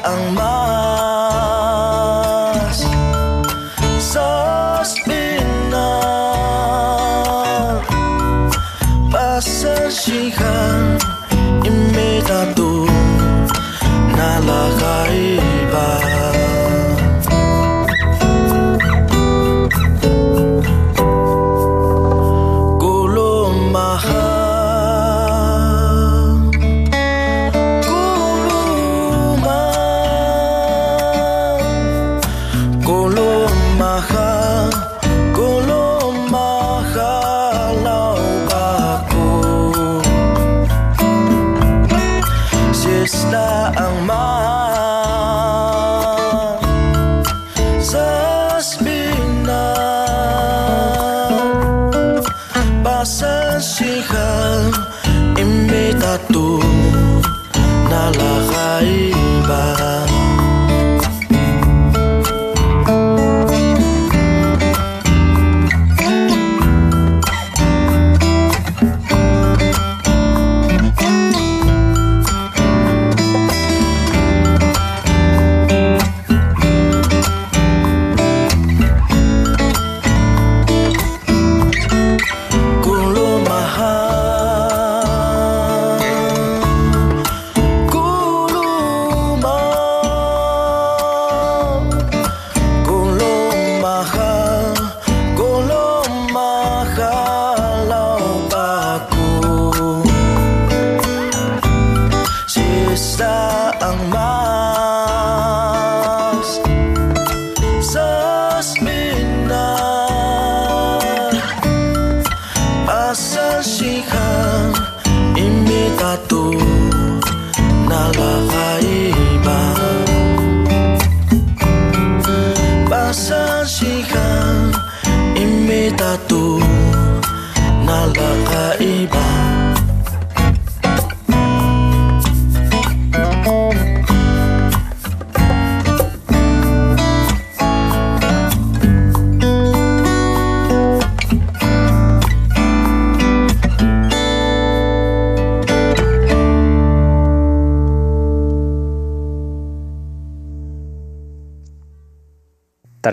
[0.06, 0.55] ang mga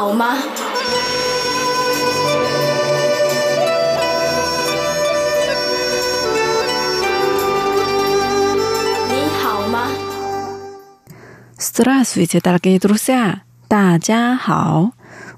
[0.00, 0.36] 好吗？”
[9.08, 9.88] 你好吗？
[11.58, 13.42] Здравствуйте, дорогие друзья!
[13.68, 14.92] 大家好!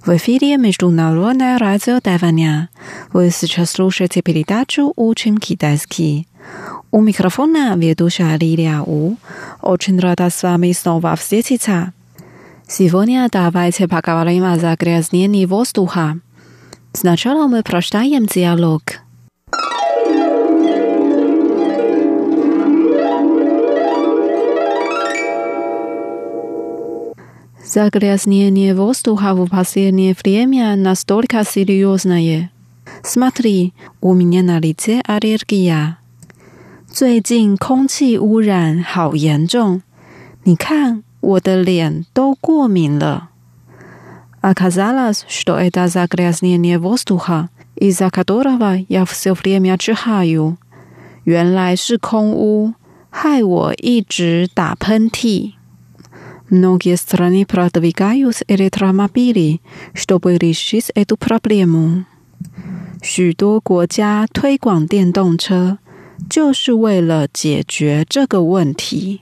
[0.05, 2.68] В эфире Международное радио Тайваня.
[3.12, 6.26] Вы сейчас слушаете передачу «Учим китайский».
[6.90, 9.16] У микрофона ведущая Лилия У.
[9.61, 11.92] Очень рада с вами снова встретиться.
[12.66, 16.18] Сегодня давайте поговорим о загрязнении воздуха.
[16.92, 18.82] Сначала мы прочитаем диалог.
[27.64, 32.51] Загрязнение воздуха в последнее время настолько серьезное.
[33.03, 35.99] Смотри, у меня на лице аллергия.
[36.90, 39.82] 最近空气污染好严重，
[40.44, 43.30] 你看 我的脸都过敏了。
[44.40, 50.57] Оказалось, что это загрязнение воздуха, из-за которого я все время чихаю.
[51.24, 52.74] 原来是空污，
[53.11, 55.55] 害我一直打喷嚏。
[56.49, 59.61] Многие страны продвигают электромобили,
[59.92, 62.05] чтобы решить эту проблему.
[63.03, 65.78] 许多国家推广电动车，
[66.30, 69.20] 就是为了解决这个问题。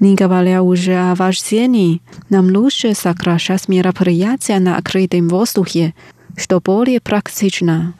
[0.00, 5.94] Не говоря уже о вождении, нам лучше сокращать мероприятия на открытом воздухе,
[6.36, 7.94] что более практично.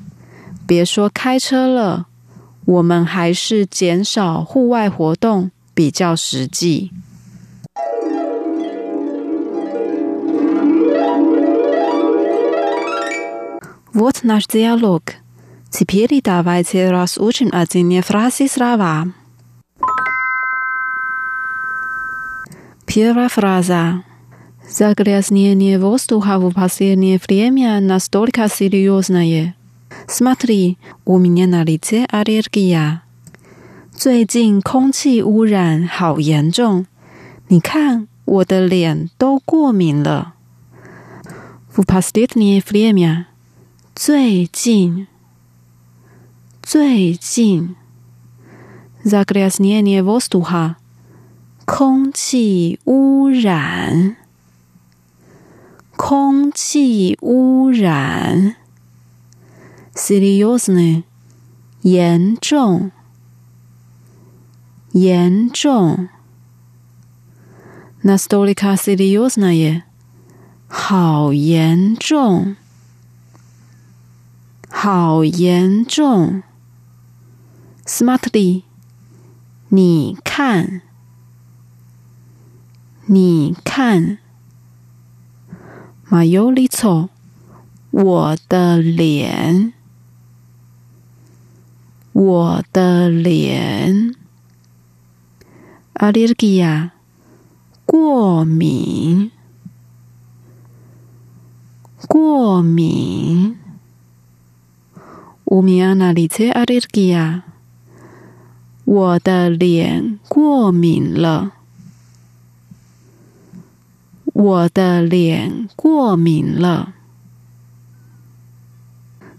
[0.67, 2.07] 别说开车了，
[2.65, 6.91] 我们还是减少户外活动比较实际。
[13.93, 15.03] Вот наш диалог.
[15.71, 19.07] Теперь давайте разучим отдельные фразы слова.
[22.91, 24.05] Первая фраза.
[24.69, 29.55] Загрязнение воздуха в последнее время настолько серьезное.
[30.09, 33.03] Смотри, у меня на лице аллергия.
[33.93, 36.87] 最近空气污染好严重，
[37.49, 40.35] 你看我的脸都过敏了。
[41.73, 43.27] В последнее время，
[43.95, 45.07] 最近，
[46.63, 47.77] 最近，
[49.03, 50.77] загрязнение воздуха，
[51.74, 54.18] 空气污染，
[55.96, 58.58] 空气污染
[59.96, 61.04] ，seriously，
[61.84, 62.92] 严重，
[64.92, 66.10] 严重。
[68.02, 69.84] 那 stolika seriously 也
[70.68, 72.58] 好严重，
[74.70, 76.44] 好严重。
[77.86, 78.64] smartly，
[79.70, 80.68] 你看。
[80.70, 80.91] Sm artly,
[83.14, 84.20] 你看
[86.10, 87.10] ，my y o l o
[87.90, 89.74] 我的脸，
[92.14, 94.16] 我的脸
[95.96, 96.92] ，allergia
[97.86, 99.32] 过敏，
[102.08, 103.58] 过敏。
[105.44, 107.42] 我米亚那里切 allergia，
[108.86, 111.61] 我的脸过敏了。
[114.33, 116.95] 我的脸过敏了。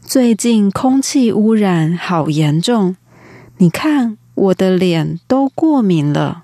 [0.01, 2.95] 最近空气污染好严重，
[3.57, 6.43] 你看我的脸都过敏了。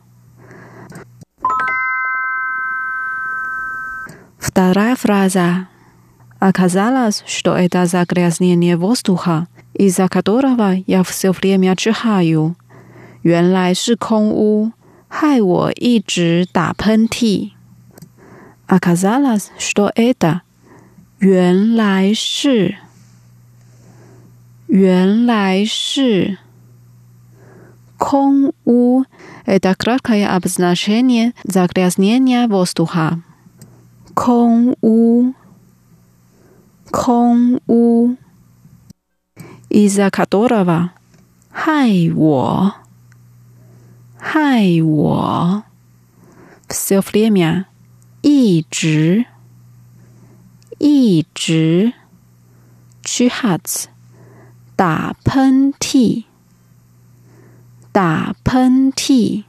[4.40, 5.68] Вторая фраза.
[6.40, 12.56] Оказалось, что это загрязнение воздуха, из-за которого я все время чихаю.
[13.22, 14.74] 原来是空污，
[15.08, 17.52] 害我一直打喷嚏。
[18.68, 20.42] Оказалось, что это
[21.20, 22.76] 原来是
[24.68, 26.38] 原来是
[27.98, 29.06] 空污
[29.46, 33.22] это краткое обозначение загрязнения воздуха.
[34.16, 35.34] 空污，
[36.92, 38.18] 空污，
[39.70, 40.92] из-за которого
[41.52, 42.74] 害我，
[44.18, 45.64] 害我，
[46.68, 47.66] все время
[48.22, 49.26] 一直，
[50.80, 51.94] 一直，
[53.04, 53.86] чихать
[54.76, 56.24] 打喷嚏，
[57.92, 59.44] 打喷嚏，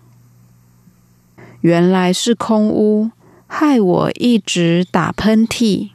[1.60, 3.10] 原来是空污。
[3.46, 5.90] 害我一直打喷嚏。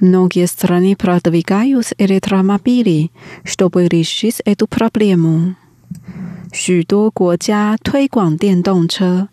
[0.00, 3.10] Многие страны продвигают электромобили,
[3.44, 5.56] чтобы решить эту проблему.
[6.51, 9.29] 许多国家推广电动车，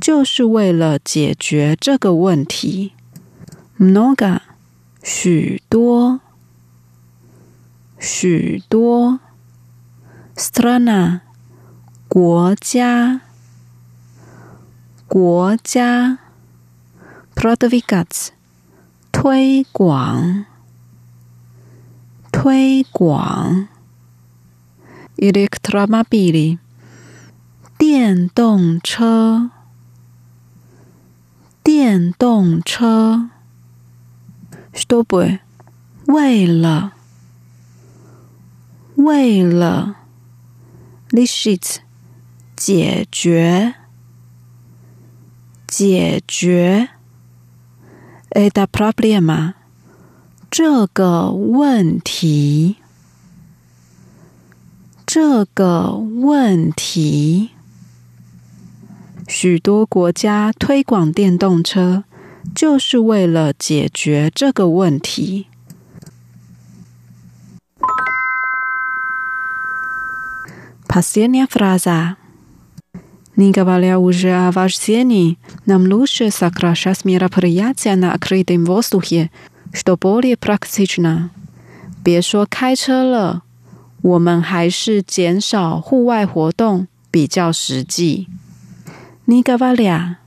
[0.00, 2.92] 就是为了解决这个问题。
[3.78, 4.40] Mnoga
[5.02, 6.20] 许多
[7.98, 9.20] 许多
[10.36, 11.20] strana
[12.08, 13.22] 国家
[15.06, 16.18] 国家
[17.34, 18.28] prodvigats
[19.10, 20.46] 推广
[22.30, 23.68] 推广。
[25.17, 26.59] ，электромобили，
[27.77, 29.51] 电动车，
[31.63, 33.29] 电动车，
[34.73, 35.39] чтобы，
[36.05, 36.93] 为了，
[38.95, 39.95] 为了，
[41.09, 41.81] решить。
[42.57, 43.75] 解决，
[45.67, 46.89] 解决，
[48.31, 49.53] это проблема，
[50.49, 52.77] 这个问题，
[55.11, 57.51] 这个问题。
[59.27, 62.03] 许多国家推广电动车，
[62.55, 65.47] 就是为了解决这个问题。
[70.87, 72.15] Последняя фраза.
[73.35, 79.29] Не говоря уже о вождении, нам лучше сокращать мероприятия на открытом воздухе,
[79.71, 81.29] что более практично.
[82.03, 83.43] 别说开车了，
[84.02, 88.28] 我们还是减少户外活动比较实际。
[89.24, 90.18] 尼格瓦俩，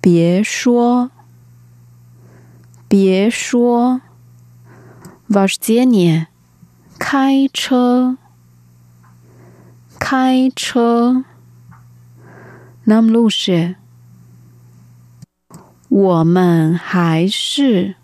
[0.00, 1.10] 别说，
[2.88, 4.02] 别说。
[5.28, 6.26] 瓦什杰尼，
[6.98, 8.18] 开车，
[9.98, 11.24] 开车。
[12.84, 13.76] 那么路是，
[15.88, 17.94] 我们还是，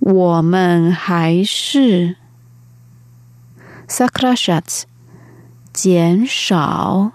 [0.00, 2.17] 我们还是。
[3.87, 4.85] ，сокращать，
[5.73, 7.11] 减少，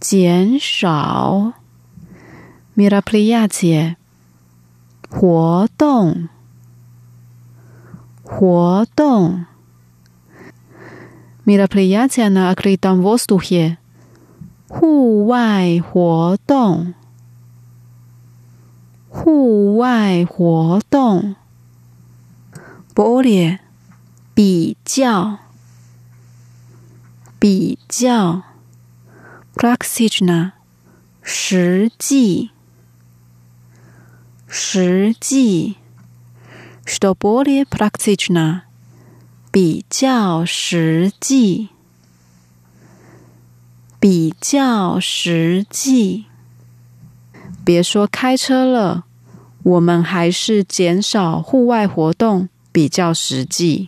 [0.00, 1.52] 减少，
[2.74, 3.96] мероприятие，
[5.08, 6.28] 活动，
[8.22, 9.46] 活动。
[11.44, 13.78] мероприятия на открытом воздухе，
[14.68, 16.94] 户外活动，
[19.08, 21.36] 户外活动。
[22.94, 23.59] более，
[24.43, 25.37] 比较
[27.37, 28.41] 比较
[29.53, 30.53] ，praktsichna
[31.21, 32.49] 实际
[34.47, 35.75] 实际
[36.87, 38.61] ，shto bol'ye praktsichna
[39.51, 41.69] 比较实际
[43.99, 46.25] 比较实际。
[47.63, 49.05] 别说开车了，
[49.61, 53.87] 我们还是减少户外活动比较实际。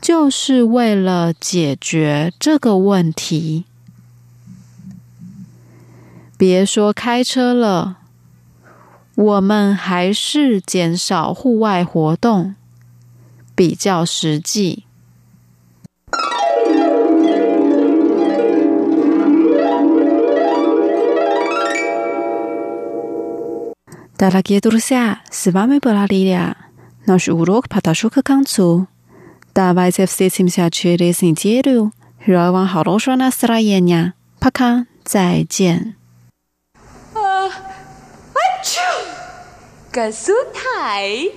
[0.00, 3.64] 就是为了解决这个问题。
[6.36, 7.98] 别说开车了。
[9.16, 12.56] 我们还是减少户外活动
[13.54, 14.84] 比较实际。
[24.16, 26.56] Дорогие друзья, с вами была Лилия.
[27.06, 28.87] Наш урок подошел к концу.
[29.58, 31.92] Давайте встретимся через неделю.
[32.26, 34.14] Желаю вам хорошего настроения.
[34.40, 35.96] Пока, 再见。
[39.92, 41.30] 葛苏台，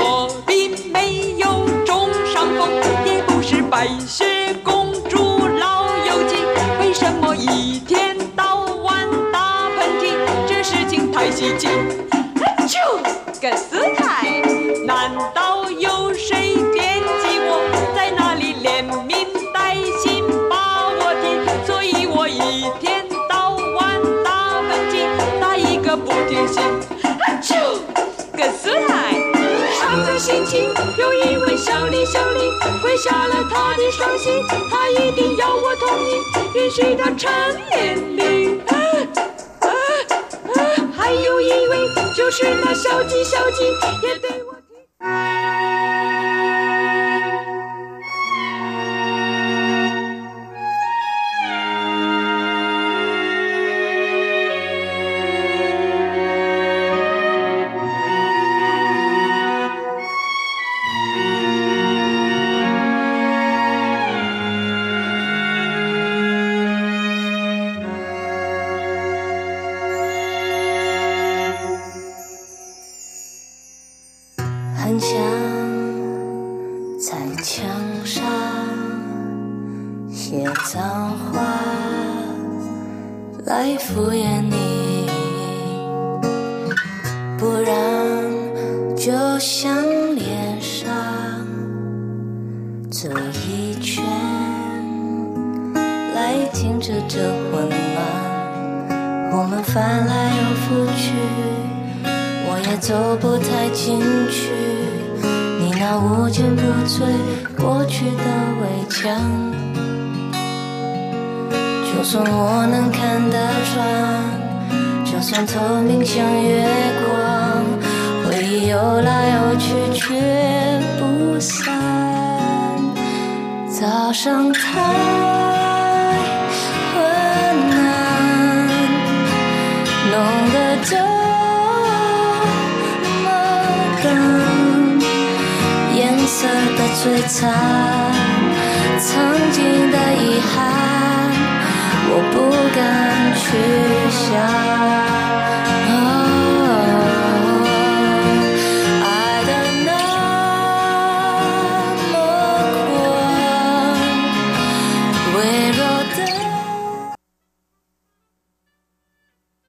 [0.00, 2.68] 我并没有中伤风，
[3.06, 6.34] 也不是白雪公主老友记。
[6.80, 10.16] 为什么一天到晚打喷嚏？
[10.48, 11.68] 这事情太稀奇。
[12.66, 12.76] 啾，
[13.40, 14.01] 葛苏台，
[26.43, 26.61] 个不停歇。
[27.41, 27.53] 啾，
[28.35, 29.15] 葛苏台，
[29.79, 34.29] 伤了心情，有一位小李小李跪下了他的双膝，
[34.69, 36.21] 他一定要我同意，
[36.57, 37.31] 允许他成
[37.69, 38.61] 年礼。
[38.67, 38.75] 啊
[39.61, 40.57] 啊啊！
[40.95, 41.77] 还有一位
[42.15, 43.63] 就是那小鸡小鸡，
[44.07, 44.53] 也对我。
[44.53, 44.73] 提